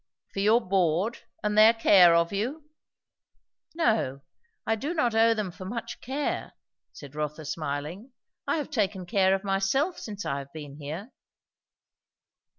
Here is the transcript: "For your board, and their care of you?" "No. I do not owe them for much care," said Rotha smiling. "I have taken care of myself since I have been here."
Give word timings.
"For 0.33 0.39
your 0.39 0.59
board, 0.61 1.19
and 1.43 1.55
their 1.55 1.75
care 1.75 2.15
of 2.15 2.33
you?" 2.33 2.67
"No. 3.75 4.21
I 4.65 4.75
do 4.75 4.95
not 4.95 5.13
owe 5.13 5.35
them 5.35 5.51
for 5.51 5.63
much 5.65 6.01
care," 6.01 6.53
said 6.91 7.13
Rotha 7.13 7.45
smiling. 7.45 8.11
"I 8.47 8.57
have 8.57 8.71
taken 8.71 9.05
care 9.05 9.35
of 9.35 9.43
myself 9.43 9.99
since 9.99 10.25
I 10.25 10.39
have 10.39 10.51
been 10.53 10.77
here." 10.77 11.11